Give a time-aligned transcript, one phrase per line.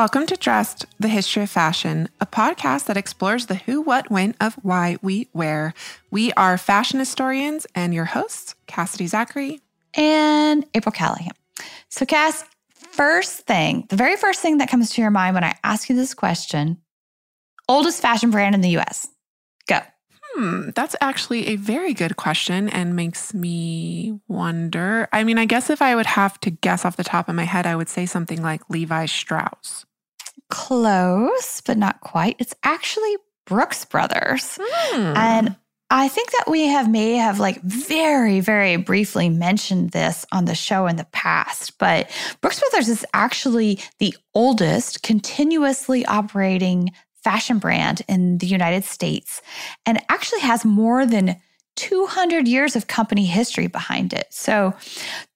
[0.00, 4.34] Welcome to Dressed, the History of Fashion, a podcast that explores the who, what, when
[4.40, 5.74] of why we wear.
[6.10, 9.60] We are fashion historians and your hosts, Cassidy Zachary
[9.92, 11.34] and April Callahan.
[11.90, 15.54] So, Cass, first thing, the very first thing that comes to your mind when I
[15.64, 16.78] ask you this question
[17.68, 19.06] oldest fashion brand in the US?
[19.66, 19.80] Go.
[20.32, 25.10] Hmm, that's actually a very good question and makes me wonder.
[25.12, 27.44] I mean, I guess if I would have to guess off the top of my
[27.44, 29.84] head, I would say something like Levi Strauss.
[30.50, 32.36] Close, but not quite.
[32.38, 34.58] It's actually Brooks Brothers.
[34.60, 35.16] Hmm.
[35.16, 35.56] And
[35.90, 40.54] I think that we have may have like very, very briefly mentioned this on the
[40.54, 42.08] show in the past, but
[42.40, 46.92] Brooks Brothers is actually the oldest continuously operating
[47.24, 49.42] fashion brand in the United States
[49.84, 51.36] and actually has more than
[51.76, 54.26] 200 years of company history behind it.
[54.30, 54.74] So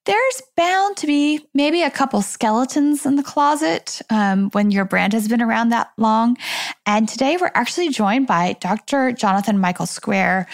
[0.05, 5.13] there's bound to be maybe a couple skeletons in the closet um, when your brand
[5.13, 6.37] has been around that long.
[6.85, 9.13] And today we're actually joined by Dr.
[9.13, 10.47] Jonathan Michael Square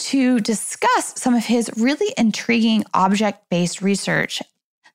[0.00, 4.42] to discuss some of his really intriguing object based research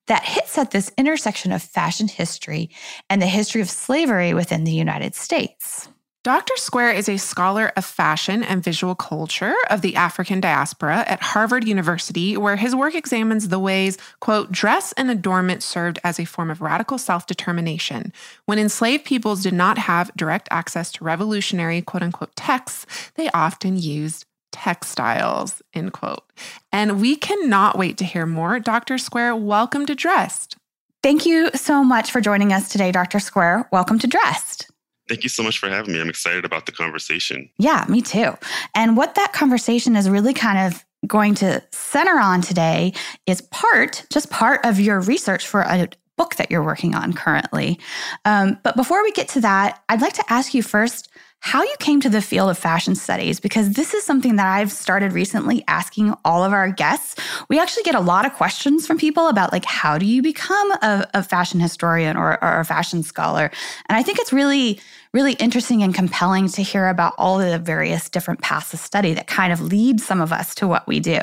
[0.08, 2.70] that hits at this intersection of fashion history
[3.10, 5.88] and the history of slavery within the United States.
[6.24, 6.56] Dr.
[6.56, 11.68] Square is a scholar of fashion and visual culture of the African diaspora at Harvard
[11.68, 16.50] University, where his work examines the ways, quote, dress and adornment served as a form
[16.50, 18.14] of radical self determination.
[18.46, 23.78] When enslaved peoples did not have direct access to revolutionary, quote unquote, texts, they often
[23.78, 26.24] used textiles, end quote.
[26.72, 28.62] And we cannot wait to hear more.
[28.62, 28.98] Dr.
[28.98, 30.56] Square, welcome to Dressed.
[31.02, 33.20] Thank you so much for joining us today, Dr.
[33.20, 33.68] Square.
[33.74, 34.70] Welcome to Dressed.
[35.14, 36.02] Thank you so much for having me.
[36.02, 37.48] I'm excited about the conversation.
[37.60, 38.36] Yeah, me too.
[38.74, 42.94] And what that conversation is really kind of going to center on today
[43.28, 45.88] is part, just part of your research for a
[46.18, 47.80] book that you're working on currently.
[48.26, 51.10] Um, but before we get to that, I'd like to ask you first
[51.44, 54.72] how you came to the field of fashion studies, because this is something that I've
[54.72, 57.22] started recently asking all of our guests.
[57.50, 60.72] We actually get a lot of questions from people about, like, how do you become
[60.72, 63.52] a, a fashion historian or, or a fashion scholar?
[63.90, 64.80] And I think it's really,
[65.14, 69.28] really interesting and compelling to hear about all the various different paths of study that
[69.28, 71.20] kind of lead some of us to what we do.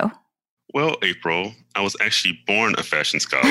[0.75, 3.43] Well, April, I was actually born a fashion scholar.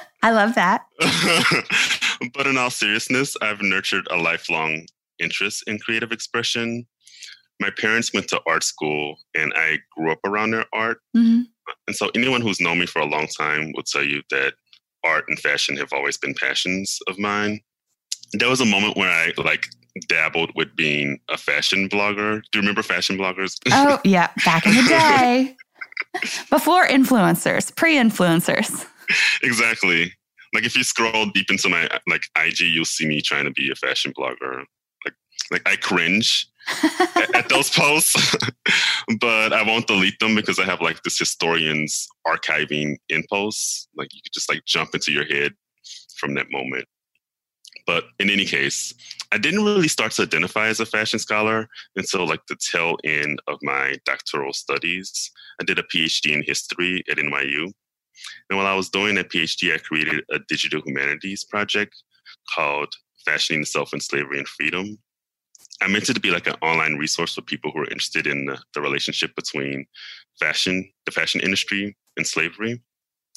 [0.22, 0.84] I love that.
[2.34, 4.86] but in all seriousness, I've nurtured a lifelong
[5.18, 6.86] interest in creative expression.
[7.60, 11.00] My parents went to art school and I grew up around their art.
[11.16, 11.42] Mm-hmm.
[11.86, 14.54] And so anyone who's known me for a long time will tell you that
[15.04, 17.60] art and fashion have always been passions of mine.
[18.32, 19.68] There was a moment where I like
[20.08, 22.42] dabbled with being a fashion blogger.
[22.52, 23.56] Do you remember fashion bloggers?
[23.70, 25.56] Oh, yeah, back in the day.
[26.48, 28.86] Before influencers, pre-influencers.
[29.42, 30.12] exactly.
[30.52, 33.70] Like if you scroll deep into my like IG, you'll see me trying to be
[33.70, 34.64] a fashion blogger.
[35.04, 35.14] Like
[35.50, 36.48] like I cringe
[37.16, 38.36] at, at, those posts,
[39.20, 43.88] but I won't delete them because I have like this historian's archiving in posts.
[43.96, 45.52] Like you could just like jump into your head
[46.16, 46.86] from that moment.
[47.86, 48.94] But in any case,
[49.32, 53.40] I didn't really start to identify as a fashion scholar until like the tail end
[53.48, 55.30] of my doctoral studies.
[55.60, 57.72] I did a PhD in history at NYU.
[58.48, 61.94] And while I was doing that PhD, I created a digital humanities project
[62.54, 62.92] called
[63.24, 64.98] Fashioning Self in Slavery and Freedom.
[65.82, 68.46] I meant it to be like an online resource for people who are interested in
[68.46, 69.86] the, the relationship between
[70.38, 72.82] fashion, the fashion industry, and slavery.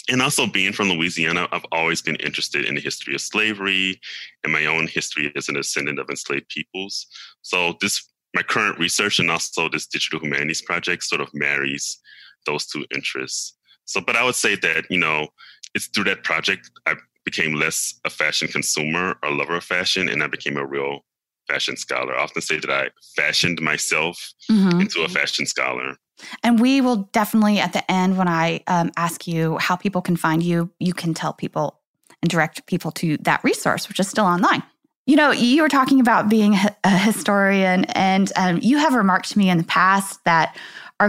[0.09, 4.01] And also, being from Louisiana, I've always been interested in the history of slavery
[4.43, 7.07] and my own history as an descendant of enslaved peoples.
[7.41, 11.99] So, this my current research and also this digital humanities project sort of marries
[12.45, 13.55] those two interests.
[13.85, 15.27] So, but I would say that, you know,
[15.75, 16.95] it's through that project I
[17.25, 20.99] became less a fashion consumer or lover of fashion, and I became a real
[21.47, 22.15] fashion scholar.
[22.15, 24.81] I often say that I fashioned myself mm-hmm.
[24.81, 25.97] into a fashion scholar.
[26.43, 30.15] And we will definitely, at the end, when I um, ask you how people can
[30.15, 31.79] find you, you can tell people
[32.21, 34.63] and direct people to that resource, which is still online.
[35.05, 36.55] You know, you were talking about being
[36.85, 40.55] a historian, and um, you have remarked to me in the past that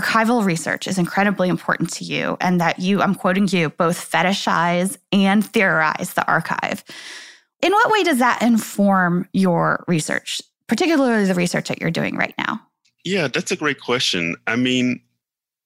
[0.00, 4.96] archival research is incredibly important to you and that you, I'm quoting you, both fetishize
[5.12, 6.84] and theorize the archive.
[7.62, 12.34] In what way does that inform your research, particularly the research that you're doing right
[12.38, 12.60] now?
[13.04, 14.36] Yeah, that's a great question.
[14.46, 15.00] I mean,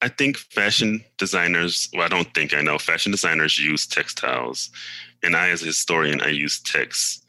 [0.00, 4.70] I think fashion designers, well, I don't think I know, fashion designers use textiles.
[5.22, 7.25] And I, as a historian, I use text.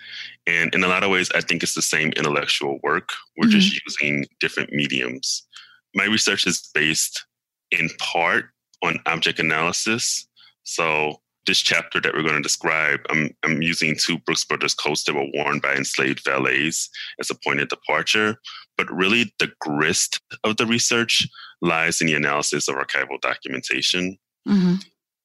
[0.46, 3.10] And in a lot of ways, I think it's the same intellectual work.
[3.38, 3.60] We're mm-hmm.
[3.60, 5.48] just using different mediums.
[5.96, 7.26] My research is based
[7.72, 8.46] in part
[8.84, 10.28] on object analysis.
[10.64, 15.04] So this chapter that we're going to describe, I'm, I'm using two Brooks Brothers coats
[15.06, 16.90] that were worn by enslaved valets
[17.20, 18.38] as a point of departure.
[18.78, 21.28] But really, the grist of the research
[21.62, 24.18] lies in the analysis of archival documentation.
[24.48, 24.76] Mm-hmm.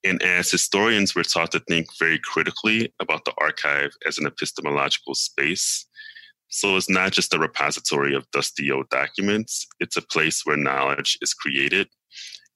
[0.04, 5.14] And as historians, we're taught to think very critically about the archive as an epistemological
[5.14, 5.86] space.
[6.54, 11.18] So it's not just a repository of dusty old documents, it's a place where knowledge
[11.20, 11.88] is created.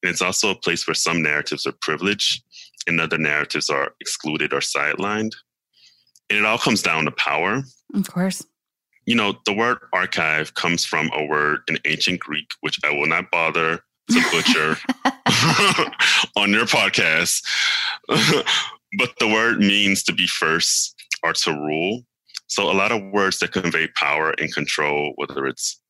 [0.04, 2.44] And it's also a place where some narratives are privileged
[2.86, 5.32] and other narratives are excluded or sidelined.
[6.30, 7.64] And it all comes down to power.
[7.92, 8.46] Of course.
[9.04, 13.08] You know, the word archive comes from a word in ancient Greek, which I will
[13.08, 13.80] not bother
[14.12, 14.76] to butcher
[16.36, 17.44] on your podcast.
[18.06, 20.94] but the word means to be first
[21.24, 22.04] or to rule.
[22.48, 25.80] So a lot of words that convey power and control, whether it's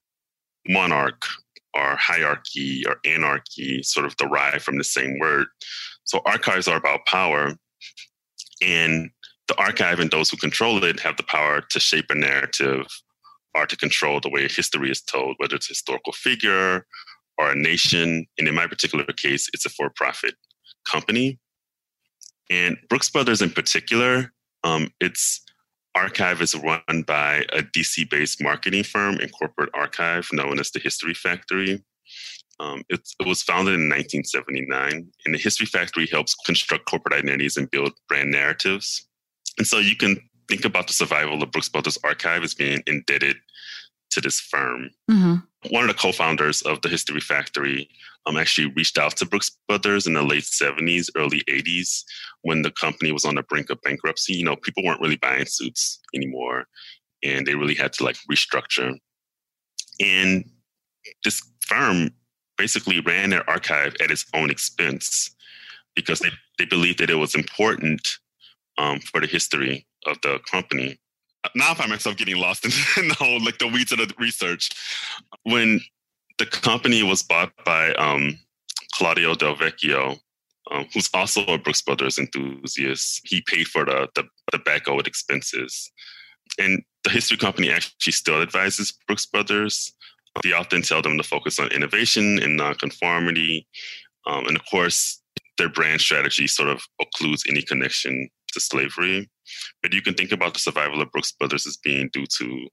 [0.66, 1.25] monarch
[1.75, 5.46] or hierarchy or anarchy, sort of derive from the same word.
[6.05, 7.55] So archives are about power,
[8.60, 9.10] and
[9.46, 12.87] the archive and those who control it have the power to shape a narrative
[13.54, 16.87] or to control the way history is told, whether it's a historical figure
[17.38, 18.26] or a nation.
[18.37, 20.34] And in my particular case, it's a for profit
[20.87, 21.38] company.
[22.50, 24.32] And Brooks Brothers, in particular,
[24.64, 25.40] um, its
[25.99, 30.79] archive is run by a DC based marketing firm and corporate archive known as the
[30.79, 31.83] History Factory.
[32.61, 37.56] Um, it, it, was founded in 1979, and the History Factory helps construct corporate identities
[37.56, 39.06] and build brand narratives.
[39.59, 40.19] And so you can
[40.49, 43.37] think about the survival of Brooks Brothers Archive as being indebted
[44.10, 44.90] to this firm.
[45.10, 45.37] Mm-hmm.
[45.70, 47.88] One of the co-founders of the History Factory
[48.26, 52.05] um, actually reached out to Brooks Brothers in the late 70s, early 80s,
[52.43, 54.34] when the company was on the brink of bankruptcy.
[54.34, 56.66] You know, people weren't really buying suits anymore,
[57.22, 58.94] and they really had to like restructure.
[60.00, 60.44] And
[61.25, 62.11] this firm
[62.56, 65.34] basically ran their archive at its own expense
[65.94, 68.06] because they, they believed that it was important
[68.76, 70.99] um, for the history of the company.
[71.55, 74.12] Now I find myself getting lost in, in, the whole like the weeds of the
[74.19, 74.70] research.
[75.44, 75.81] When
[76.38, 78.38] the company was bought by um,
[78.94, 80.19] Claudio Del Vecchio,
[80.70, 85.06] um, who's also a Brooks Brothers enthusiast, he paid for the, the, the back owed
[85.06, 85.90] expenses.
[86.58, 89.93] And the history company actually still advises Brooks Brothers
[90.43, 93.67] they often tell them to focus on innovation and nonconformity.
[94.26, 95.20] Um, and of course,
[95.56, 99.29] their brand strategy sort of occludes any connection to slavery.
[99.83, 102.69] But you can think about the survival of Brooks Brothers as being due to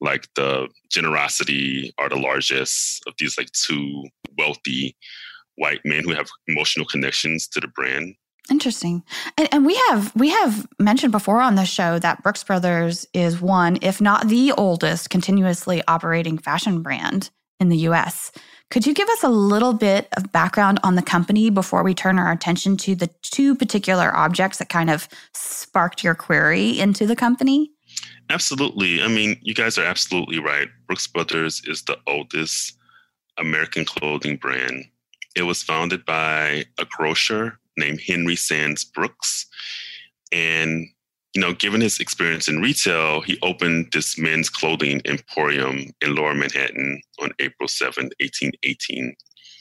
[0.00, 4.04] like the generosity or the largesse of these like two
[4.38, 4.96] wealthy
[5.56, 8.14] white men who have emotional connections to the brand.
[8.50, 9.04] Interesting.
[9.36, 13.40] And, and, we have we have mentioned before on the show that Brooks Brothers is
[13.40, 17.30] one, if not the oldest, continuously operating fashion brand
[17.60, 18.32] in the US.
[18.70, 22.20] Could you give us a little bit of background on the company before we turn
[22.20, 27.16] our attention to the two particular objects that kind of sparked your query into the
[27.16, 27.72] company?
[28.30, 29.02] Absolutely.
[29.02, 30.68] I mean, you guys are absolutely right.
[30.86, 32.78] Brooks Brothers is the oldest
[33.38, 34.84] American clothing brand.
[35.34, 39.46] It was founded by a grocer named Henry Sands Brooks.
[40.30, 40.86] And,
[41.34, 46.34] you know, given his experience in retail, he opened this men's clothing emporium in lower
[46.34, 49.14] Manhattan on April 7, 1818.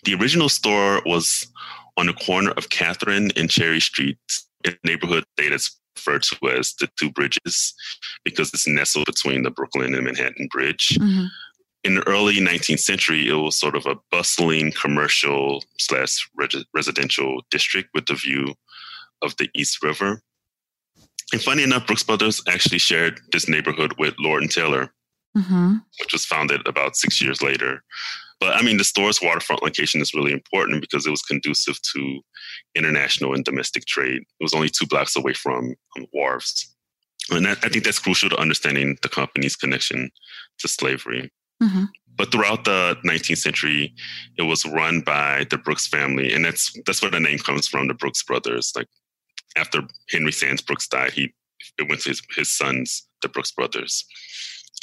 [0.06, 1.48] The original store was
[1.98, 4.18] on the corner of Catherine and Cherry Street,
[4.66, 7.74] a neighborhood that's referred to as the Two Bridges
[8.24, 10.98] because it's nestled between the Brooklyn and Manhattan Bridge.
[11.00, 11.26] Mm-hmm
[11.84, 16.30] in the early 19th century, it was sort of a bustling commercial slash
[16.74, 18.54] residential district with the view
[19.22, 20.22] of the East River.
[21.32, 24.92] And funny enough, Brooks Brothers actually shared this neighborhood with Lord and Taylor,
[25.38, 25.76] mm-hmm.
[26.00, 27.84] which was founded about six years later.
[28.40, 32.22] But I mean, the store's waterfront location is really important because it was conducive to
[32.74, 34.22] international and domestic trade.
[34.22, 36.74] It was only two blocks away from um, wharves.
[37.32, 40.10] And that, I think that's crucial to understanding the company's connection
[40.60, 41.30] to slavery.
[41.62, 41.86] Mm-hmm.
[42.16, 43.94] But throughout the 19th century,
[44.38, 47.88] it was run by the Brooks family, and that's that's where the name comes from,
[47.88, 48.74] the Brooks brothers.
[48.76, 48.88] Like
[49.58, 51.34] after Henry Sands Brooks died, he
[51.77, 54.06] it went to his, his sons, the Brooks brothers,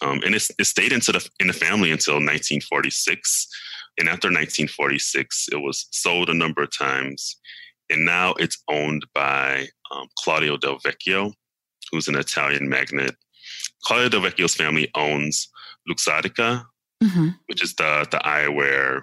[0.02, 3.48] um, and it, it stayed into the in the family until 1946.
[3.98, 7.36] And after 1946, it was sold a number of times,
[7.88, 11.32] and now it's owned by um, Claudio Del Vecchio,
[11.90, 13.14] who's an Italian magnate
[13.84, 15.48] Claudio Del Vecchio's family owns
[15.88, 16.64] Luxottica,
[17.02, 17.28] mm-hmm.
[17.46, 19.02] which is the the eyewear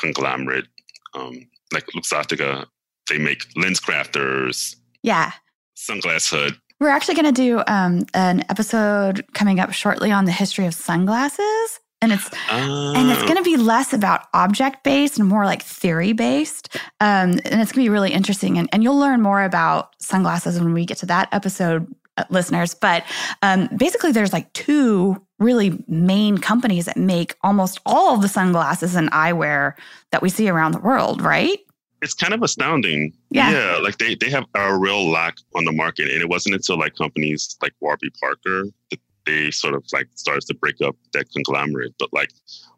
[0.00, 0.66] conglomerate.
[1.14, 2.66] Um, like Luxottica,
[3.08, 4.76] they make LensCrafters.
[5.02, 5.32] Yeah.
[5.76, 6.54] Sunglass Hut.
[6.78, 10.74] We're actually going to do um, an episode coming up shortly on the history of
[10.74, 15.62] sunglasses and it's and it's going to be less about object based and more like
[15.62, 19.42] theory based um, and it's going to be really interesting and, and you'll learn more
[19.42, 23.04] about sunglasses when we get to that episode uh, listeners but
[23.42, 28.94] um, basically there's like two really main companies that make almost all of the sunglasses
[28.94, 29.74] and eyewear
[30.10, 31.60] that we see around the world right
[32.02, 33.12] it's kind of astounding.
[33.30, 33.50] Yeah.
[33.50, 33.78] yeah.
[33.78, 36.10] like they, they have a real lack on the market.
[36.10, 40.46] And it wasn't until like companies like Warby Parker that they sort of like starts
[40.46, 41.94] to break up that conglomerate.
[41.98, 42.30] But like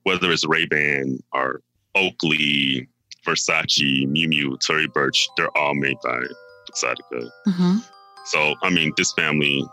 [0.03, 1.63] whether it's Ray Ban or
[1.95, 2.89] Oakley,
[3.27, 6.21] Versace, Miu Miu, Tory Burch, they're all made by
[6.71, 7.31] Luxottica.
[7.47, 7.77] Mm-hmm.
[8.27, 9.65] So I mean, this family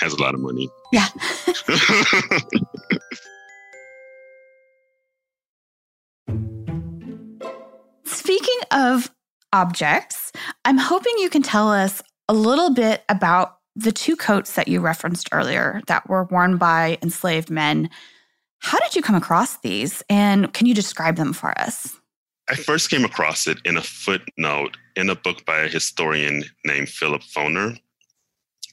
[0.00, 0.70] has a lot of money.
[0.92, 1.08] Yeah.
[8.72, 9.10] of
[9.52, 10.32] objects,
[10.64, 14.80] I'm hoping you can tell us a little bit about the two coats that you
[14.80, 17.88] referenced earlier that were worn by enslaved men,
[18.58, 20.02] how did you come across these?
[20.08, 21.98] And can you describe them for us?
[22.48, 26.88] I first came across it in a footnote in a book by a historian named
[26.88, 27.78] Philip Foner.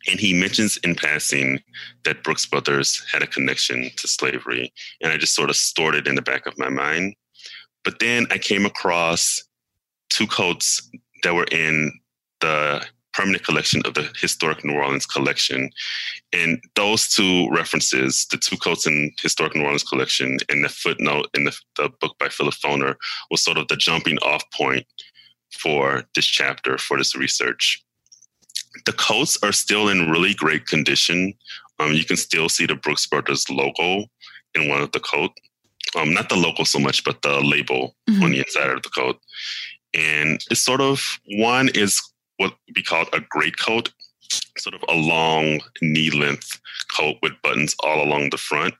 [0.10, 1.60] And he mentions in passing
[2.03, 4.72] that Brooks Brothers had a connection to slavery.
[5.01, 7.15] And I just sort of stored it in the back of my mind.
[7.84, 9.44] But then I came across
[10.10, 10.89] two coats
[11.24, 11.92] that were in
[12.42, 15.70] the permanent collection of the Historic New Orleans collection.
[16.32, 21.28] And those two references, the two coats in Historic New Orleans collection and the footnote
[21.34, 22.96] in the, the book by Philip Foner,
[23.32, 24.86] was sort of the jumping off point
[25.51, 27.84] for this chapter, for this research.
[28.86, 31.34] The coats are still in really great condition.
[31.80, 34.06] Um, you can still see the Brooks Brothers logo
[34.54, 35.32] in one of the coat.
[35.98, 38.24] Um, not the logo so much, but the label mm-hmm.
[38.24, 39.20] on the inside of the coat.
[39.93, 42.01] And it's sort of one is
[42.38, 43.91] what we call a great coat,
[44.58, 46.60] sort of a long knee length
[46.96, 48.74] coat with buttons all along the front.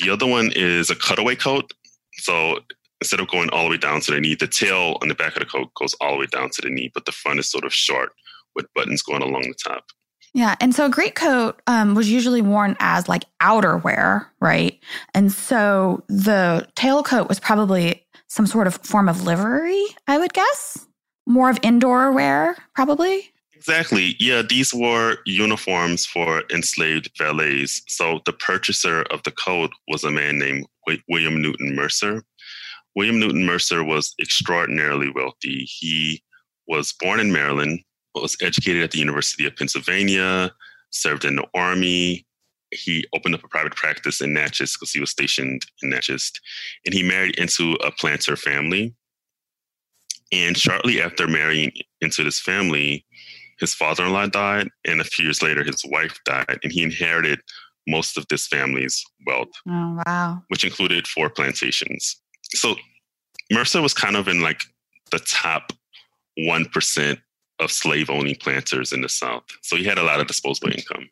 [0.00, 1.72] The other one is a cutaway coat.
[2.14, 2.60] So
[3.00, 5.36] instead of going all the way down to the knee, the tail on the back
[5.36, 7.50] of the coat goes all the way down to the knee, but the front is
[7.50, 8.10] sort of short
[8.54, 9.84] with buttons going along the top.
[10.32, 10.54] Yeah.
[10.60, 14.78] And so a great coat um, was usually worn as like outerwear, right?
[15.12, 20.86] And so the tailcoat was probably some sort of form of livery, I would guess
[21.26, 23.30] more of indoor wear, probably?
[23.54, 24.16] Exactly.
[24.18, 27.82] Yeah, these were uniforms for enslaved valets.
[27.88, 30.66] So the purchaser of the coat was a man named
[31.08, 32.24] William Newton Mercer.
[32.96, 35.64] William Newton Mercer was extraordinarily wealthy.
[35.68, 36.22] He
[36.66, 37.80] was born in Maryland,
[38.14, 40.52] was educated at the University of Pennsylvania,
[40.90, 42.26] served in the Army.
[42.72, 46.32] He opened up a private practice in Natchez because he was stationed in Natchez.
[46.84, 48.94] And he married into a planter family.
[50.32, 53.04] And shortly after marrying into this family,
[53.58, 56.82] his father in law died, and a few years later, his wife died, and he
[56.82, 57.40] inherited
[57.86, 59.50] most of this family's wealth.
[59.68, 60.42] Oh, wow.
[60.48, 62.16] Which included four plantations.
[62.54, 62.76] So
[63.52, 64.62] Mercer was kind of in like
[65.10, 65.72] the top
[66.38, 67.18] 1%
[67.58, 69.44] of slave owning planters in the South.
[69.62, 71.10] So he had a lot of disposable income.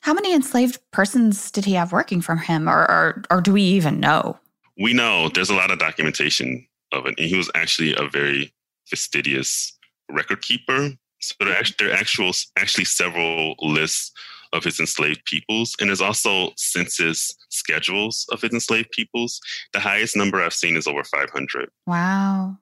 [0.00, 3.62] How many enslaved persons did he have working for him, or, or, or do we
[3.62, 4.38] even know?
[4.80, 7.14] We know there's a lot of documentation of it.
[7.18, 8.52] And he was actually a very
[8.86, 9.76] fastidious
[10.10, 10.90] record keeper.
[11.20, 14.12] So there are, there are actual, actually several lists
[14.52, 15.74] of his enslaved peoples.
[15.80, 19.40] And there's also census schedules of his enslaved peoples.
[19.72, 21.68] The highest number I've seen is over 500.
[21.86, 22.56] Wow.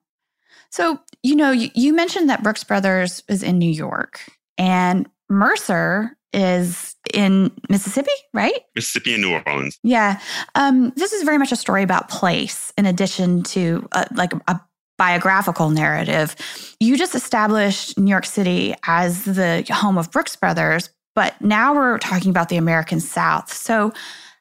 [0.71, 4.21] So, you know, you, you mentioned that Brooks Brothers is in New York
[4.59, 8.61] and Mercer is in Mississippi, right?
[8.75, 9.79] Mississippi and New Orleans.
[9.83, 10.21] Yeah.
[10.55, 14.61] Um, this is very much a story about place in addition to uh, like a
[14.99, 16.37] biographical narrative.
[16.81, 21.99] You just established New York City as the home of Brooks Brothers, but now we're
[21.99, 23.53] talking about the American South.
[23.53, 23.93] So,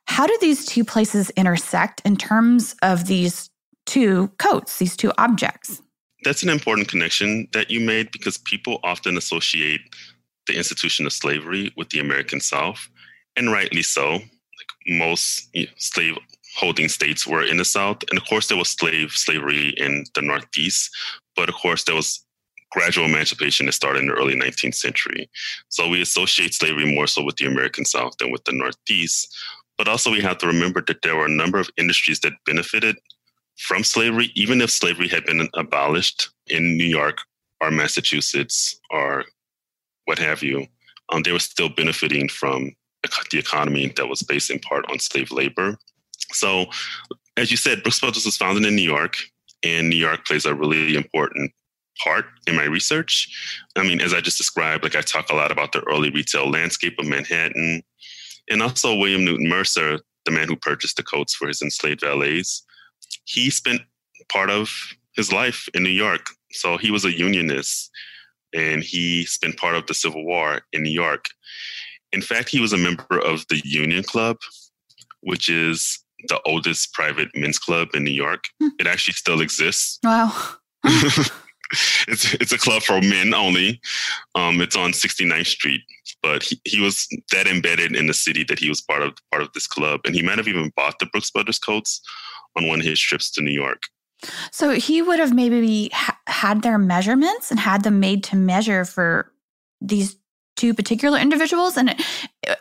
[0.07, 3.49] how do these two places intersect in terms of these
[3.87, 5.81] two coats, these two objects?
[6.23, 9.81] That's an important connection that you made because people often associate
[10.47, 12.87] the institution of slavery with the American South,
[13.35, 14.13] and rightly so.
[14.13, 16.17] Like most you know, slave
[16.55, 20.21] holding states were in the South, and of course there was slave slavery in the
[20.21, 20.89] Northeast,
[21.35, 22.25] but of course there was
[22.71, 25.29] gradual emancipation that started in the early 19th century.
[25.69, 29.33] So we associate slavery more so with the American South than with the Northeast.
[29.77, 32.97] But also we have to remember that there were a number of industries that benefited
[33.57, 37.19] from slavery, even if slavery had been abolished in New York
[37.61, 39.23] or Massachusetts or
[40.05, 40.67] what have you,
[41.09, 42.73] um, they were still benefiting from
[43.31, 45.77] the economy that was based in part on slave labor.
[46.31, 46.65] So,
[47.37, 49.17] as you said, Brooks Brothers was founded in New York,
[49.63, 51.51] and New York plays a really important
[52.03, 53.29] part in my research.
[53.75, 56.49] I mean, as I just described, like I talk a lot about the early retail
[56.49, 57.83] landscape of Manhattan,
[58.49, 62.65] and also William Newton Mercer, the man who purchased the coats for his enslaved valets.
[63.25, 63.81] He spent
[64.29, 64.71] part of
[65.15, 66.27] his life in New York.
[66.51, 67.91] So he was a unionist
[68.55, 71.25] and he spent part of the Civil War in New York.
[72.11, 74.37] In fact, he was a member of the Union Club,
[75.21, 78.45] which is the oldest private men's club in New York.
[78.61, 78.69] Hmm.
[78.79, 79.99] It actually still exists.
[80.03, 80.31] Wow.
[82.07, 83.81] it's it's a club for men only.
[84.35, 85.81] Um, it's on 69th Street,
[86.23, 89.43] but he, he was that embedded in the city that he was part of part
[89.43, 92.01] of this club, and he might have even bought the Brooks Brothers coats
[92.55, 93.83] on one of his trips to New York.
[94.51, 98.85] So he would have maybe ha- had their measurements and had them made to measure
[98.85, 99.31] for
[99.81, 100.15] these
[100.55, 102.01] two particular individuals, and it,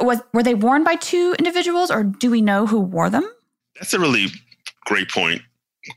[0.00, 3.28] was were they worn by two individuals, or do we know who wore them?
[3.76, 4.26] That's a really
[4.84, 5.42] great point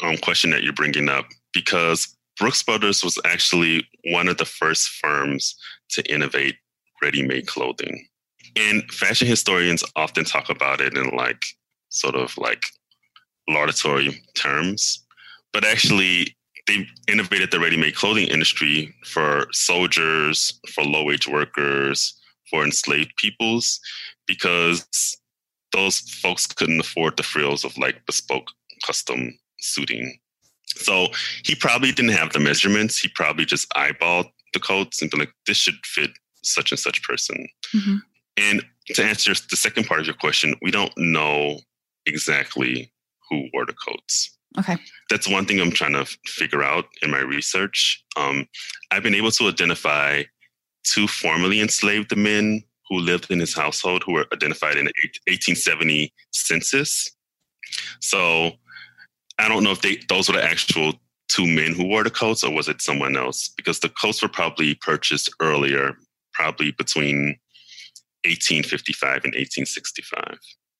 [0.02, 4.90] um, question that you're bringing up because Brooks Brothers was actually one of the first
[4.90, 5.56] firms
[5.90, 6.56] to innovate
[7.02, 8.08] ready made clothing.
[8.56, 11.44] And fashion historians often talk about it in like
[11.90, 12.64] sort of like
[13.48, 15.06] laudatory terms,
[15.58, 16.36] but actually
[16.68, 22.14] they innovated the ready made clothing industry for soldiers, for low wage workers,
[22.50, 23.80] for enslaved peoples,
[24.28, 24.86] because
[25.74, 28.50] those folks couldn't afford the frills of like bespoke
[28.86, 30.20] custom suiting
[30.76, 31.08] so
[31.44, 32.98] he probably didn't have the measurements.
[32.98, 36.12] He probably just eyeballed the coats and be like, this should fit
[36.44, 37.48] such and such person.
[37.76, 37.98] Mm-hmm.
[38.38, 41.60] And to answer the second part of your question, we don't know
[42.06, 42.92] exactly
[43.30, 44.37] who wore the coats.
[44.58, 44.78] Okay.
[45.10, 48.04] That's one thing I'm trying to figure out in my research.
[48.16, 48.48] Um,
[48.92, 50.24] I've been able to identify
[50.84, 54.94] two formerly enslaved men who lived in his household who were identified in the
[55.28, 57.12] 1870 census.
[58.00, 58.52] So
[59.38, 60.94] I don't know if they those were the actual
[61.28, 63.50] two men who wore the coats or was it someone else?
[63.50, 65.94] Because the coats were probably purchased earlier,
[66.34, 67.38] probably between
[68.26, 70.38] 1855 and 1865.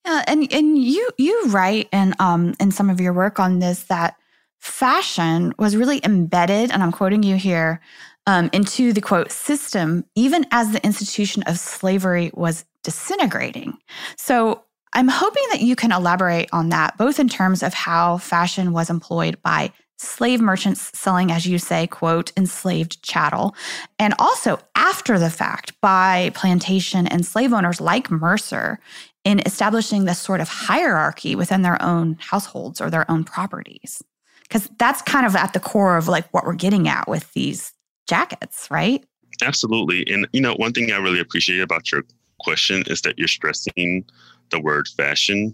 [0.08, 3.84] Yeah, and and you you write in um in some of your work on this
[3.84, 4.16] that
[4.60, 7.82] fashion was really embedded, and I'm quoting you here,
[8.26, 13.78] um, into the quote system, even as the institution of slavery was disintegrating.
[14.18, 18.72] So I'm hoping that you can elaborate on that, both in terms of how fashion
[18.72, 23.56] was employed by slave merchants selling, as you say, quote, enslaved chattel,
[24.00, 28.80] and also after the fact by plantation and slave owners like Mercer
[29.28, 34.02] in establishing this sort of hierarchy within their own households or their own properties.
[34.44, 37.74] Because that's kind of at the core of like what we're getting at with these
[38.08, 39.04] jackets, right?
[39.44, 40.10] Absolutely.
[40.10, 42.04] And, you know, one thing I really appreciate about your
[42.40, 44.06] question is that you're stressing
[44.50, 45.54] the word fashion.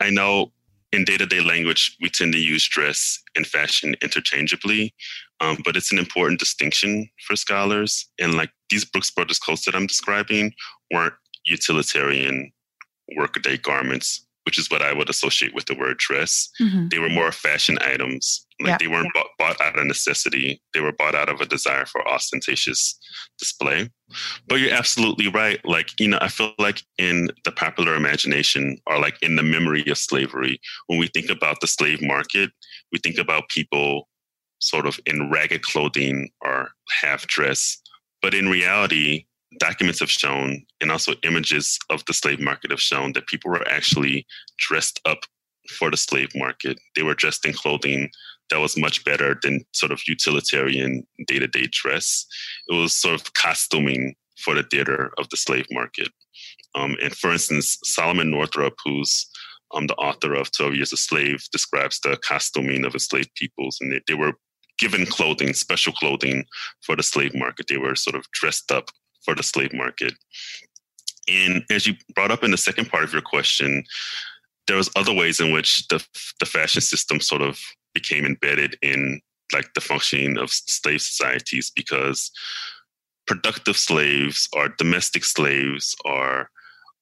[0.00, 0.50] I know
[0.90, 4.92] in day to day language, we tend to use dress and fashion interchangeably,
[5.40, 8.08] um, but it's an important distinction for scholars.
[8.18, 10.54] And like these Brooks Brothers coats that I'm describing
[10.90, 11.14] weren't
[11.44, 12.50] utilitarian
[13.16, 16.48] workaday garments which is what I would associate with the word dress.
[16.60, 16.88] Mm-hmm.
[16.88, 18.46] They were more fashion items.
[18.60, 18.76] Like yeah.
[18.78, 20.62] they weren't bought, bought, out of necessity.
[20.72, 22.96] They were bought out of a desire for ostentatious
[23.40, 23.90] display.
[24.46, 25.62] But you're absolutely right.
[25.64, 29.84] Like, you know, I feel like in the popular imagination or like in the memory
[29.88, 32.50] of slavery, when we think about the slave market,
[32.92, 34.08] we think about people
[34.60, 36.70] sort of in ragged clothing or
[37.02, 37.78] half dress.
[38.22, 39.26] But in reality,
[39.58, 43.66] documents have shown, and also images of the slave market have shown that people were
[43.68, 44.26] actually
[44.58, 45.18] dressed up
[45.78, 46.78] for the slave market.
[46.94, 48.10] They were dressed in clothing
[48.50, 52.26] that was much better than sort of utilitarian day to day dress.
[52.68, 56.08] It was sort of costuming for the theater of the slave market.
[56.74, 59.26] Um, and for instance, Solomon Northup, who's
[59.74, 63.90] um, the author of 12 Years a Slave, describes the costuming of enslaved peoples, and
[63.90, 64.34] they, they were
[64.78, 66.44] given clothing, special clothing
[66.82, 67.66] for the slave market.
[67.68, 68.90] They were sort of dressed up
[69.26, 70.14] for the slave market.
[71.28, 73.84] And as you brought up in the second part of your question,
[74.66, 76.02] there was other ways in which the
[76.40, 77.60] the fashion system sort of
[77.92, 79.20] became embedded in
[79.52, 82.30] like the functioning of slave societies because
[83.26, 86.50] productive slaves or domestic slaves or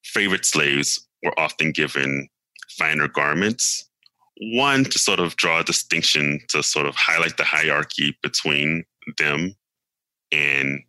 [0.03, 2.27] favorite slaves were often given
[2.69, 3.89] finer garments.
[4.53, 8.83] One to sort of draw a distinction to sort of highlight the hierarchy between
[9.17, 9.55] them
[10.31, 10.81] and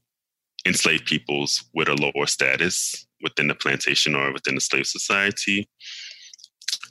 [0.66, 5.68] enslaved peoples with a lower status within the plantation or within the slave society.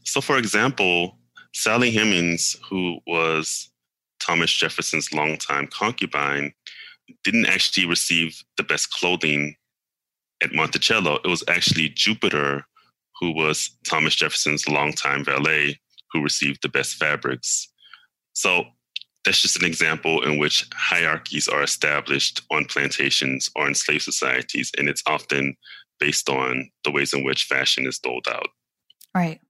[0.03, 1.19] So, for example,
[1.53, 3.69] Sally Hemings, who was
[4.19, 6.53] Thomas Jefferson's longtime concubine,
[7.23, 9.55] didn't actually receive the best clothing
[10.43, 12.65] at Monticello, it was actually Jupiter,
[13.19, 15.79] who was Thomas Jefferson's longtime valet,
[16.11, 17.71] who received the best fabrics.
[18.33, 18.65] So
[19.25, 24.71] that's just an example in which hierarchies are established on plantations or in slave societies,
[24.77, 25.55] and it's often
[25.99, 28.49] based on the ways in which fashion is doled out.
[29.13, 29.41] Right.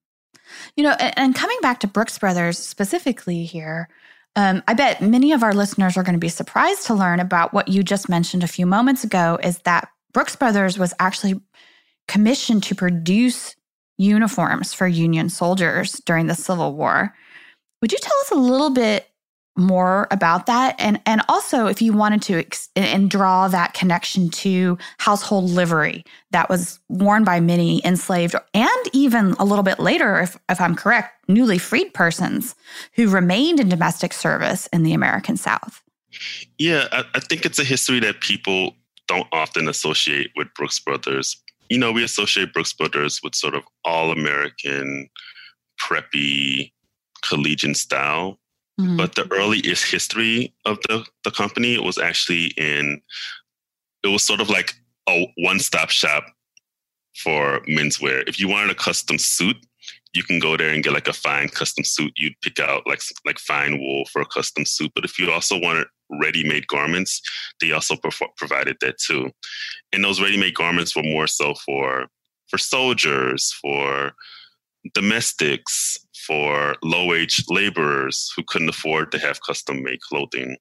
[0.75, 3.89] You know, and coming back to Brooks Brothers specifically here,
[4.35, 7.53] um, I bet many of our listeners are going to be surprised to learn about
[7.53, 11.39] what you just mentioned a few moments ago is that Brooks Brothers was actually
[12.07, 13.55] commissioned to produce
[13.97, 17.13] uniforms for Union soldiers during the Civil War.
[17.81, 19.09] Would you tell us a little bit
[19.57, 24.29] more about that and and also if you wanted to ex- and draw that connection
[24.29, 30.19] to household livery that was worn by many enslaved and even a little bit later
[30.19, 32.55] if if I'm correct newly freed persons
[32.93, 35.81] who remained in domestic service in the American South.
[36.57, 38.75] Yeah, I, I think it's a history that people
[39.07, 41.35] don't often associate with Brooks Brothers.
[41.69, 45.09] You know, we associate Brooks Brothers with sort of all American
[45.81, 46.71] preppy
[47.23, 48.39] collegiate style
[48.79, 48.97] Mm-hmm.
[48.97, 53.01] But the earliest history of the, the company was actually in,
[54.03, 54.73] it was sort of like
[55.07, 56.25] a one stop shop
[57.23, 58.27] for menswear.
[58.27, 59.55] If you wanted a custom suit,
[60.13, 62.13] you can go there and get like a fine custom suit.
[62.15, 64.91] You'd pick out like like fine wool for a custom suit.
[64.95, 67.21] But if you also wanted ready-made garments,
[67.59, 69.31] they also pro- provided that too.
[69.91, 72.07] And those ready-made garments were more so for
[72.47, 74.13] for soldiers, for
[74.93, 80.57] domestics, for low wage laborers who couldn't afford to have custom made clothing.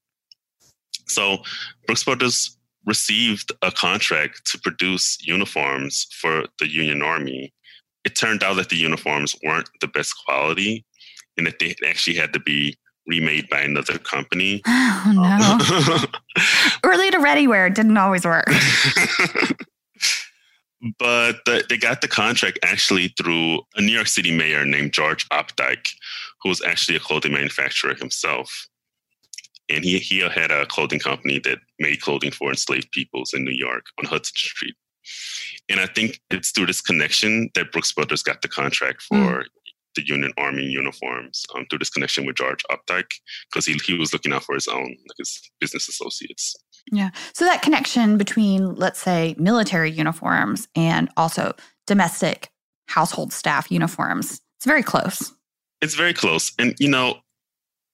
[1.07, 1.37] So
[1.85, 7.53] Brooks Brothers received a contract to produce uniforms for the Union Army.
[8.03, 10.85] It turned out that the uniforms weren't the best quality
[11.37, 14.61] and that they actually had to be remade by another company.
[14.65, 16.43] Oh no.
[16.89, 18.47] Early to ready wear didn't always work.
[20.99, 25.27] but the, they got the contract actually through a New York City mayor named George
[25.29, 25.89] Opdyke,
[26.41, 28.67] who was actually a clothing manufacturer himself.
[29.69, 33.55] And he, he had a clothing company that made clothing for enslaved peoples in New
[33.55, 34.75] York on Hudson Street.
[35.69, 39.43] And I think it's through this connection that Brooks Brothers got the contract for mm.
[39.95, 43.13] the Union Army uniforms um, through this connection with George Opdyke,
[43.49, 46.55] because he, he was looking out for his own, like his business associates.
[46.91, 47.09] Yeah.
[47.33, 51.53] So that connection between, let's say, military uniforms and also
[51.87, 52.49] domestic
[52.87, 55.33] household staff uniforms, it's very close.
[55.81, 56.51] It's very close.
[56.59, 57.17] And, you know,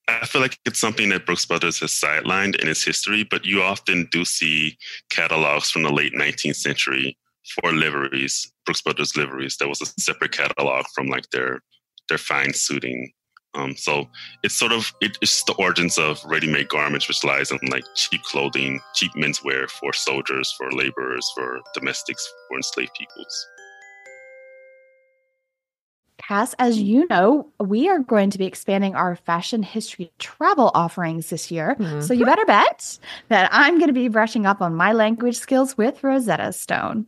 [0.07, 3.61] I feel like it's something that Brooks Brothers has sidelined in its history, but you
[3.61, 4.77] often do see
[5.09, 7.17] catalogs from the late 19th century
[7.61, 9.57] for liveries, Brooks Brothers liveries.
[9.57, 11.61] There was a separate catalog from like their
[12.09, 13.11] their fine suiting
[13.53, 14.07] um, so
[14.43, 18.79] it's sort of it's the origins of ready-made garments, which lies in like cheap clothing,
[18.93, 23.47] cheap menswear for soldiers, for laborers, for domestics, for enslaved peoples.
[26.17, 31.29] Cass, as you know, we are going to be expanding our fashion history travel offerings
[31.29, 31.75] this year.
[31.77, 32.01] Mm-hmm.
[32.01, 35.77] So you better bet that I'm going to be brushing up on my language skills
[35.77, 37.07] with Rosetta Stone.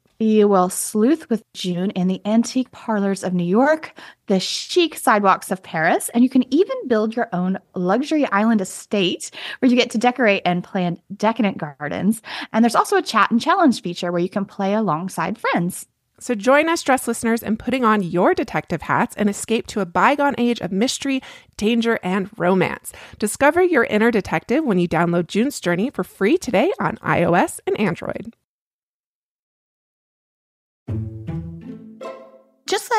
[0.21, 5.49] You will sleuth with June in the antique parlors of New York, the chic sidewalks
[5.49, 9.89] of Paris, and you can even build your own luxury island estate where you get
[9.89, 12.21] to decorate and plant decadent gardens.
[12.53, 15.87] And there's also a chat and challenge feature where you can play alongside friends.
[16.19, 19.87] So join us, dress listeners, in putting on your detective hats and escape to a
[19.87, 21.23] bygone age of mystery,
[21.57, 22.93] danger, and romance.
[23.17, 27.75] Discover your inner detective when you download June's Journey for free today on iOS and
[27.79, 28.35] Android.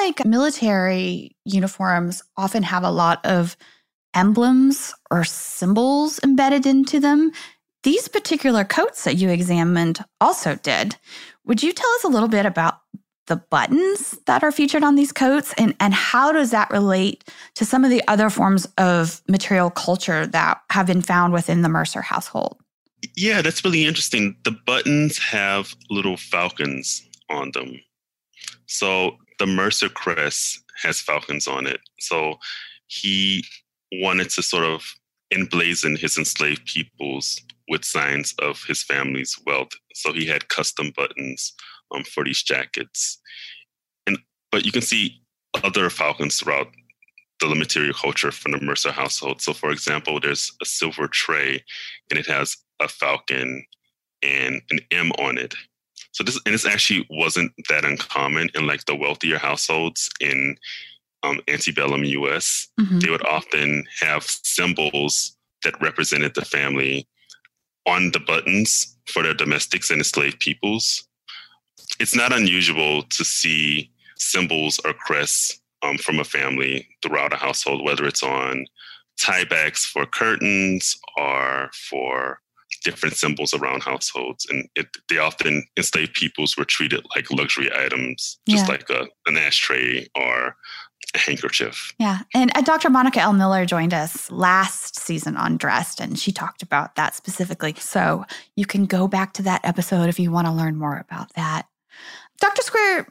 [0.04, 3.56] Like military uniforms often have a lot of
[4.14, 7.32] emblems or symbols embedded into them,
[7.82, 10.96] these particular coats that you examined also did.
[11.46, 12.80] Would you tell us a little bit about
[13.28, 17.64] the buttons that are featured on these coats and, and how does that relate to
[17.64, 22.02] some of the other forms of material culture that have been found within the Mercer
[22.02, 22.56] household?
[23.16, 24.36] Yeah, that's really interesting.
[24.44, 27.80] The buttons have little falcons on them.
[28.66, 31.80] So the Mercer crest has falcons on it.
[31.98, 32.38] So
[32.86, 33.44] he
[33.94, 34.84] wanted to sort of
[35.34, 39.70] emblazon his enslaved peoples with signs of his family's wealth.
[39.94, 41.54] So he had custom buttons
[41.92, 43.20] um, for these jackets.
[44.06, 44.16] And
[44.52, 45.20] but you can see
[45.64, 46.68] other falcons throughout
[47.40, 49.42] the material culture from the Mercer household.
[49.42, 51.64] So, for example, there's a silver tray,
[52.10, 53.64] and it has a falcon
[54.22, 55.56] and an M on it.
[56.12, 60.56] So this and this actually wasn't that uncommon in like the wealthier households in
[61.22, 62.68] um, antebellum U.S.
[62.80, 62.98] Mm-hmm.
[63.00, 67.06] They would often have symbols that represented the family
[67.86, 71.06] on the buttons for their domestics and enslaved peoples.
[71.98, 77.84] It's not unusual to see symbols or crests um, from a family throughout a household,
[77.84, 78.66] whether it's on
[79.20, 82.40] tiebacks for curtains or for
[82.84, 84.46] different symbols around households.
[84.50, 88.72] And it, they often, enslaved peoples were treated like luxury items, just yeah.
[88.72, 90.56] like a, an ashtray or
[91.14, 91.92] a handkerchief.
[91.98, 92.20] Yeah.
[92.34, 92.90] And uh, Dr.
[92.90, 93.32] Monica L.
[93.32, 97.74] Miller joined us last season on Dressed, and she talked about that specifically.
[97.78, 98.24] So
[98.56, 101.66] you can go back to that episode if you want to learn more about that.
[102.40, 102.62] Dr.
[102.62, 103.08] Square,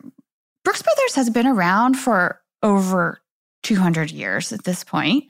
[0.63, 3.21] Brooks Brothers has been around for over
[3.63, 5.25] 200 years at this point.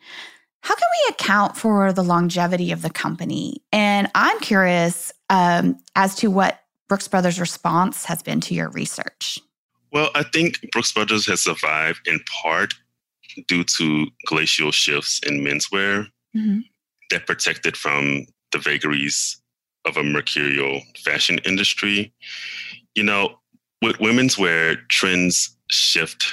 [0.62, 3.62] How can we account for the longevity of the company?
[3.72, 9.40] And I'm curious um, as to what Brooks Brothers' response has been to your research.
[9.92, 12.76] Well, I think Brooks Brothers has survived in part
[13.48, 16.60] due to glacial shifts in menswear mm-hmm.
[17.10, 19.42] that protected from the vagaries
[19.86, 22.14] of a mercurial fashion industry.
[22.94, 23.40] You know,
[23.82, 26.24] with women's wear, trends shift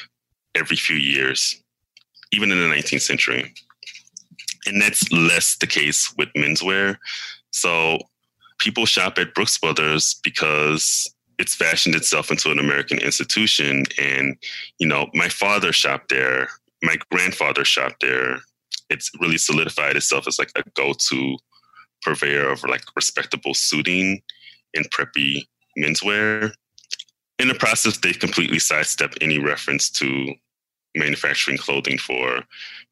[0.54, 1.62] every few years,
[2.32, 3.54] even in the 19th century
[4.68, 6.98] and that's less the case with menswear.
[7.50, 7.98] So
[8.58, 13.84] people shop at Brooks Brothers because it's fashioned itself into an American institution.
[14.00, 14.36] And,
[14.78, 16.48] you know, my father shopped there,
[16.82, 18.40] my grandfather shopped there.
[18.90, 21.36] It's really solidified itself as like a go to
[22.02, 24.22] purveyor of like respectable suiting
[24.74, 25.46] and preppy
[25.78, 26.52] menswear.
[27.38, 30.34] In the process, they completely sidestep any reference to
[30.96, 32.42] manufacturing clothing for,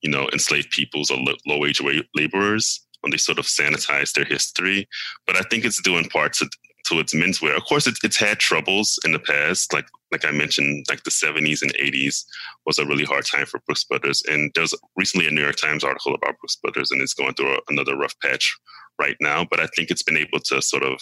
[0.02, 1.80] you know, enslaved peoples or low wage
[2.14, 4.88] laborers when they sort of sanitize their history.
[5.26, 6.48] But I think it's due in part to
[6.86, 7.56] to its menswear.
[7.56, 11.10] Of course, it, it's had troubles in the past, like like I mentioned, like the
[11.10, 12.24] 70s and 80s
[12.64, 14.22] was a really hard time for Brooks Brothers.
[14.28, 17.54] And there's recently a New York Times article about Brooks Brothers, and it's going through
[17.54, 18.56] a, another rough patch
[19.00, 19.44] right now.
[19.50, 21.00] But I think it's been able to sort of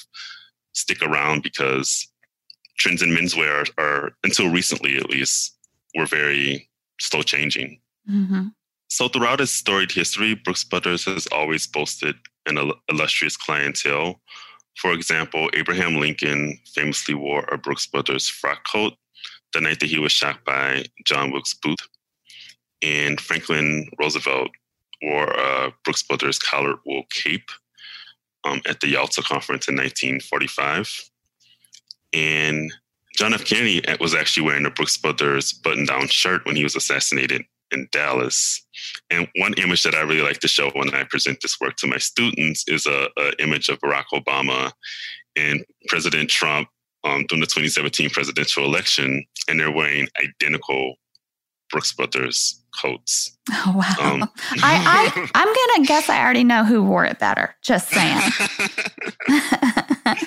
[0.72, 2.08] stick around because
[2.78, 5.54] trends in menswear are, are until recently at least,
[5.96, 6.68] were very
[7.00, 7.80] slow changing.
[8.10, 8.48] Mm-hmm.
[8.88, 14.20] So, throughout its storied history, Brooks Brothers has always boasted an illustrious clientele.
[14.76, 18.94] For example, Abraham Lincoln famously wore a Brooks Brothers frock coat
[19.52, 21.78] the night that he was shot by John Wilkes Booth.
[22.82, 24.50] And Franklin Roosevelt
[25.00, 27.48] wore a Brooks Brothers collared wool cape
[28.44, 31.10] um, at the Yalta Conference in 1945.
[32.12, 32.72] And
[33.16, 33.44] John F.
[33.44, 37.88] Kennedy was actually wearing a Brooks Brothers button down shirt when he was assassinated in
[37.92, 38.64] Dallas.
[39.10, 41.86] And one image that I really like to show when I present this work to
[41.86, 44.72] my students is a, a image of Barack Obama
[45.36, 46.68] and President Trump
[47.04, 50.96] um, during the 2017 presidential election, and they're wearing identical
[51.70, 53.36] Brooks Brothers coats.
[53.50, 54.12] Oh wow!
[54.12, 54.30] Um,
[54.62, 57.54] I, I I'm gonna guess I already know who wore it better.
[57.62, 58.20] Just saying.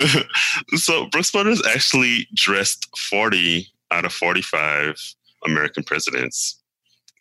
[0.74, 4.96] so Brooks Brothers actually dressed 40 out of 45
[5.44, 6.60] American presidents.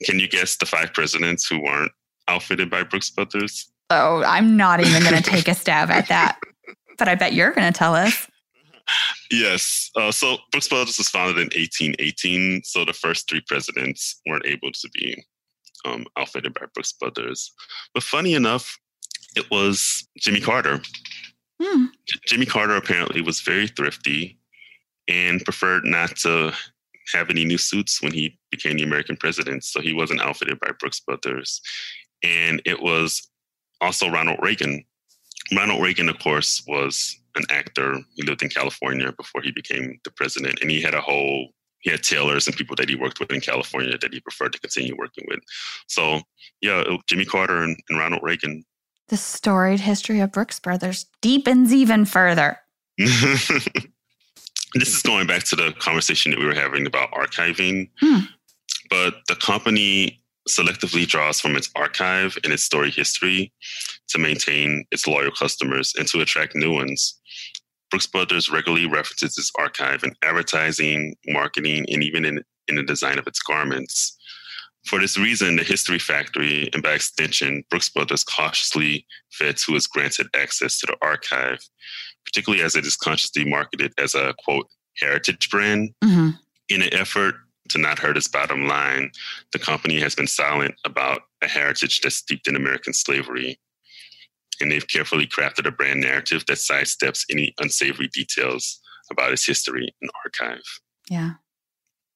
[0.04, 1.92] Can you guess the five presidents who weren't
[2.28, 3.72] outfitted by Brooks Brothers?
[3.90, 6.38] Oh, I'm not even going to take a stab at that.
[6.98, 8.28] But I bet you're going to tell us.
[9.32, 9.92] yes.
[9.96, 12.64] Uh, so Brooks Brothers was founded in 1818.
[12.64, 15.24] So the first three presidents weren't able to be
[15.86, 17.52] um, outfitted by Brooks Brothers.
[17.94, 18.78] But funny enough,
[19.36, 20.82] it was Jimmy Carter.
[21.62, 21.86] Hmm.
[22.26, 24.38] Jimmy Carter apparently was very thrifty
[25.08, 26.54] and preferred not to
[27.14, 29.64] have any new suits when he became the American president.
[29.64, 31.62] So he wasn't outfitted by Brooks Brothers.
[32.24, 33.30] And it was
[33.82, 34.84] also Ronald Reagan.
[35.56, 38.00] Ronald Reagan, of course, was an actor.
[38.16, 41.50] He lived in California before he became the president, and he had a whole
[41.86, 44.60] he had tailors and people that he worked with in California that he preferred to
[44.60, 45.40] continue working with.
[45.88, 46.20] So,
[46.60, 48.66] yeah, Jimmy Carter and, and Ronald Reagan.
[49.10, 52.60] The storied history of Brooks Brothers deepens even further.
[52.98, 53.50] this
[54.76, 57.90] is going back to the conversation that we were having about archiving.
[58.00, 58.22] Hmm.
[58.90, 63.52] But the company selectively draws from its archive and its story history
[64.10, 67.20] to maintain its loyal customers and to attract new ones.
[67.90, 73.20] Brooks Brothers regularly references its archive in advertising, marketing, and even in, in the design
[73.20, 74.15] of its garments.
[74.86, 79.06] For this reason, the History Factory, and by extension, Brooks Brothers cautiously
[79.40, 81.60] vets who is granted access to the archive,
[82.24, 84.68] particularly as it is consciously marketed as a quote
[84.98, 85.90] heritage brand.
[86.04, 86.30] Mm-hmm.
[86.70, 87.36] In an effort
[87.70, 89.12] to not hurt its bottom line,
[89.52, 93.60] the company has been silent about a heritage that's steeped in American slavery.
[94.62, 98.80] And they've carefully crafted a brand narrative that sidesteps any unsavory details
[99.12, 100.64] about its history and archive.
[101.10, 101.34] Yeah.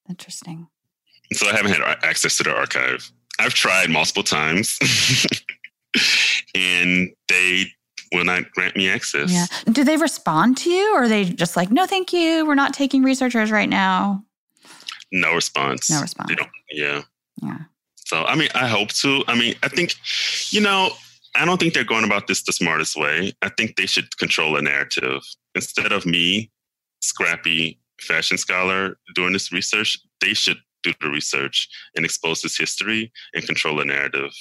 [0.07, 0.67] Interesting.
[1.33, 3.11] So I haven't had access to the archive.
[3.39, 4.77] I've tried multiple times
[6.55, 7.65] and they
[8.11, 9.31] will not grant me access.
[9.31, 9.45] Yeah.
[9.71, 12.45] Do they respond to you or are they just like, no, thank you.
[12.45, 14.23] We're not taking researchers right now?
[15.11, 15.89] No response.
[15.89, 16.31] No response.
[16.71, 17.01] yeah.
[17.41, 17.59] Yeah.
[17.95, 19.23] So, I mean, I hope to.
[19.27, 19.93] I mean, I think,
[20.49, 20.89] you know,
[21.35, 23.33] I don't think they're going about this the smartest way.
[23.41, 25.21] I think they should control a narrative.
[25.55, 26.51] Instead of me,
[27.01, 33.11] scrappy fashion scholar, doing this research, they should do the research and expose this history
[33.33, 34.31] and control a narrative.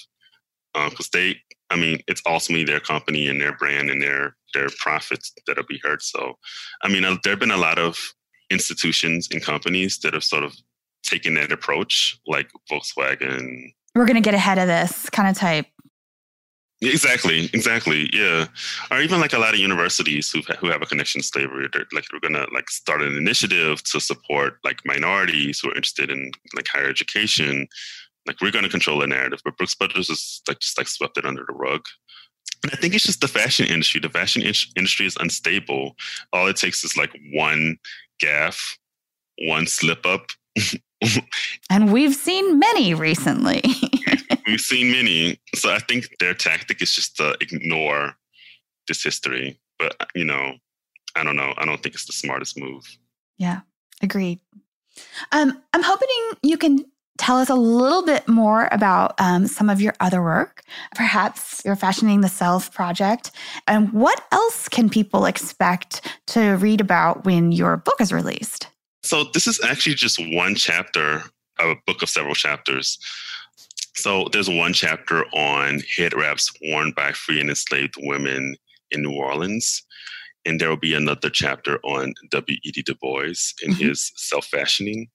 [0.74, 1.36] Because um, they,
[1.70, 5.80] I mean, it's ultimately their company and their brand and their their profits that'll be
[5.82, 6.02] hurt.
[6.02, 6.38] So,
[6.82, 7.98] I mean, uh, there have been a lot of
[8.50, 10.54] institutions and companies that have sort of
[11.02, 13.72] taken that approach, like Volkswagen.
[13.94, 15.66] We're going to get ahead of this kind of type.
[16.80, 18.46] Exactly, exactly, yeah.
[18.90, 21.86] Or even like a lot of universities who who have a connection to slavery, they're
[21.92, 26.30] like we're gonna like start an initiative to support like minorities who are interested in
[26.54, 27.66] like higher education.
[28.26, 31.24] Like we're gonna control the narrative, but Brooks Brothers is like just like swept it
[31.24, 31.82] under the rug.
[32.62, 34.00] And I think it's just the fashion industry.
[34.00, 35.96] The fashion in- industry is unstable.
[36.32, 37.76] All it takes is like one
[38.22, 38.76] gaffe,
[39.46, 40.26] one slip up.
[41.70, 43.62] and we've seen many recently.
[44.48, 45.38] we've seen many.
[45.54, 48.14] So I think their tactic is just to ignore
[48.86, 49.60] this history.
[49.78, 50.54] But, you know,
[51.14, 51.54] I don't know.
[51.56, 52.84] I don't think it's the smartest move.
[53.36, 53.60] Yeah,
[54.02, 54.40] agreed.
[55.32, 56.08] Um, I'm hoping
[56.42, 56.84] you can
[57.18, 60.62] tell us a little bit more about um, some of your other work,
[60.94, 63.30] perhaps your Fashioning the Self project,
[63.66, 68.68] and what else can people expect to read about when your book is released?
[69.02, 71.22] So, this is actually just one chapter
[71.58, 72.98] of a book of several chapters.
[73.98, 78.56] So, there's one chapter on head wraps worn by free and enslaved women
[78.90, 79.82] in New Orleans.
[80.44, 82.82] And there will be another chapter on W.E.B.
[82.82, 83.88] Du Bois and mm-hmm.
[83.88, 85.08] his self fashioning.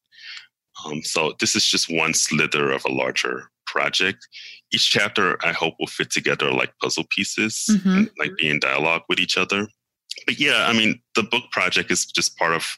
[0.85, 4.27] Um, so this is just one slither of a larger project.
[4.73, 7.89] Each chapter, I hope, will fit together like puzzle pieces, mm-hmm.
[7.89, 9.67] and, like be in dialogue with each other.
[10.25, 12.77] But yeah, I mean, the book project is just part of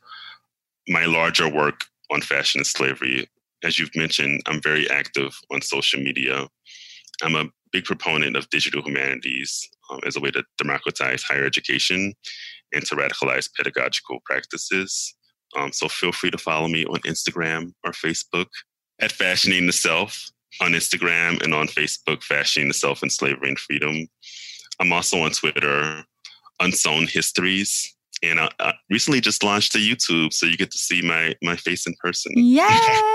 [0.87, 3.27] my larger work on fashion and slavery.
[3.65, 6.47] As you've mentioned, I'm very active on social media.
[7.23, 12.13] I'm a big proponent of digital humanities um, as a way to democratize higher education
[12.71, 15.15] and to radicalize pedagogical practices.
[15.57, 18.45] Um, so feel free to follow me on Instagram or Facebook
[19.01, 20.29] at Fashioning the Self
[20.61, 24.07] on Instagram and on Facebook, Fashioning the Self and Slavery and Freedom.
[24.79, 26.03] I'm also on Twitter,
[26.61, 27.95] Unsewn Histories.
[28.21, 31.55] And I, I recently just launched a YouTube, so you get to see my my
[31.55, 32.31] face in person.
[32.35, 33.14] Yay!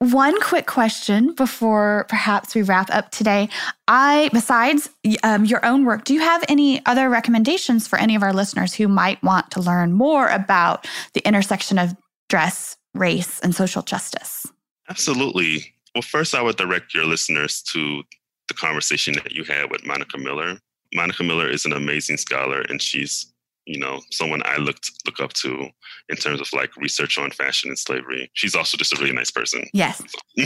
[0.00, 3.50] One quick question before perhaps we wrap up today.
[3.86, 4.88] I, besides
[5.22, 8.72] um, your own work, do you have any other recommendations for any of our listeners
[8.72, 11.94] who might want to learn more about the intersection of
[12.30, 14.46] dress, race, and social justice?
[14.88, 15.74] Absolutely.
[15.94, 18.02] Well, first, I would direct your listeners to
[18.48, 20.58] the conversation that you had with Monica Miller.
[20.94, 23.30] Monica Miller is an amazing scholar, and she's
[23.66, 25.68] you know, someone I looked look up to
[26.08, 28.30] in terms of like research on fashion and slavery.
[28.34, 29.64] She's also just a really nice person.
[29.72, 30.02] Yes.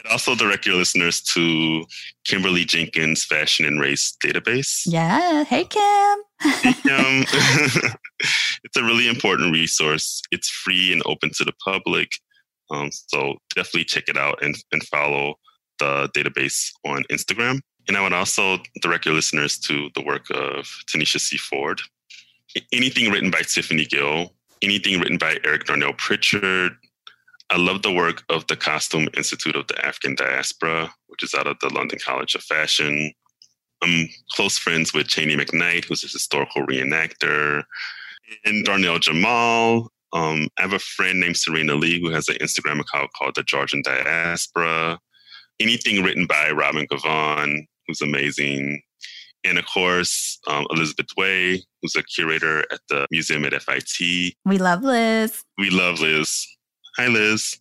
[0.00, 1.84] I'd also direct your listeners to
[2.24, 4.82] Kimberly Jenkins Fashion and Race Database.
[4.86, 5.44] Yeah.
[5.44, 6.18] Hey, Kim.
[6.40, 7.24] Hey, Kim.
[8.64, 10.22] it's a really important resource.
[10.30, 12.08] It's free and open to the public.
[12.70, 15.34] Um, so definitely check it out and, and follow
[15.78, 17.60] the database on Instagram.
[17.88, 21.36] And I would also direct your listeners to the work of Tanisha C.
[21.36, 21.80] Ford.
[22.72, 26.72] Anything written by Tiffany Gill, anything written by Eric Darnell Pritchard.
[27.50, 31.46] I love the work of the Costume Institute of the African Diaspora, which is out
[31.46, 33.12] of the London College of Fashion.
[33.82, 37.64] I'm close friends with Cheney McKnight, who's a historical reenactor,
[38.44, 39.90] and Darnell Jamal.
[40.12, 43.42] Um, I have a friend named Serena Lee who has an Instagram account called the
[43.42, 44.98] Georgian Diaspora.
[45.60, 48.82] Anything written by Robin Givhan, who's amazing.
[49.44, 54.34] And of course, um, Elizabeth Way, who's a curator at the museum at FIT.
[54.44, 55.44] We love Liz.
[55.58, 56.46] We love Liz.
[56.96, 57.58] Hi, Liz.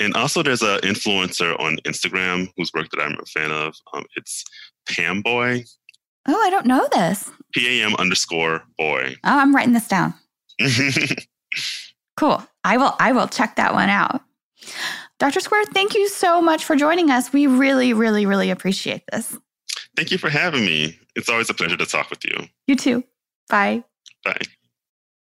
[0.00, 3.74] And also, there's an influencer on Instagram whose work that I'm a fan of.
[3.92, 4.44] Um, it's
[4.88, 5.64] Pam Boy.
[6.26, 7.30] Oh, I don't know this.
[7.52, 9.14] P A M underscore boy.
[9.24, 10.14] Oh, I'm writing this down.
[12.16, 12.42] cool.
[12.64, 12.94] I will.
[12.98, 14.22] I will check that one out.
[15.24, 15.40] Dr.
[15.40, 17.32] Square, thank you so much for joining us.
[17.32, 19.34] We really, really, really appreciate this.
[19.96, 20.98] Thank you for having me.
[21.16, 22.46] It's always a pleasure to talk with you.
[22.66, 23.04] You too.
[23.48, 23.84] Bye.
[24.22, 24.42] Bye.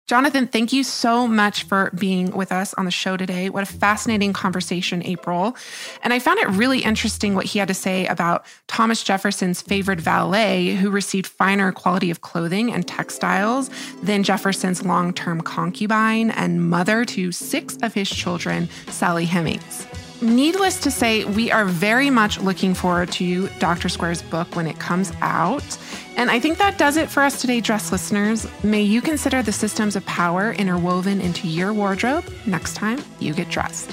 [0.05, 3.49] Jonathan, thank you so much for being with us on the show today.
[3.49, 5.55] What a fascinating conversation, April.
[6.03, 10.01] And I found it really interesting what he had to say about Thomas Jefferson's favorite
[10.01, 13.69] valet, who received finer quality of clothing and textiles
[14.01, 19.87] than Jefferson's long term concubine and mother to six of his children, Sally Hemings
[20.23, 23.89] needless to say, we are very much looking forward to Dr.
[23.89, 25.77] Square's book when it comes out.
[26.15, 28.47] And I think that does it for us today, Dressed listeners.
[28.63, 33.49] May you consider the systems of power interwoven into your wardrobe next time you get
[33.49, 33.89] dressed.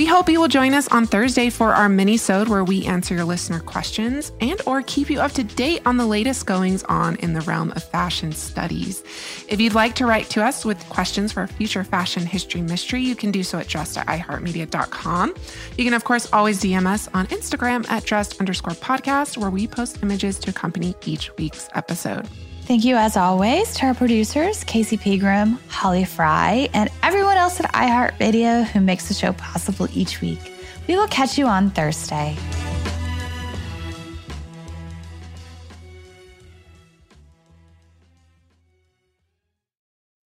[0.00, 3.26] We hope you will join us on Thursday for our mini-sode where we answer your
[3.26, 7.34] listener questions and or keep you up to date on the latest goings on in
[7.34, 9.04] the realm of fashion studies.
[9.46, 13.02] If you'd like to write to us with questions for a future fashion history mystery,
[13.02, 15.34] you can do so at dressed at iheartmedia.com.
[15.76, 19.66] You can, of course, always DM us on Instagram at dressed underscore podcast, where we
[19.66, 22.26] post images to accompany each week's episode.
[22.70, 27.72] Thank you, as always, to our producers, Casey Pegram, Holly Fry, and everyone else at
[27.72, 30.52] iHeartRadio who makes the show possible each week.
[30.86, 32.36] We will catch you on Thursday.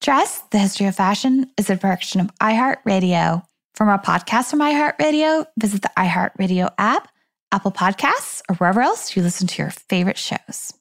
[0.02, 3.46] Dressed, the history of fashion, is a production of iHeartRadio.
[3.76, 7.08] For more podcasts from iHeartRadio, visit the iHeartRadio app,
[7.54, 10.75] Apple Podcasts, or wherever else you listen to your favorite shows.